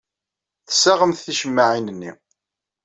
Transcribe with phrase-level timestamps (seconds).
[0.67, 2.11] Tessaɣemt ticemmaɛin-nni.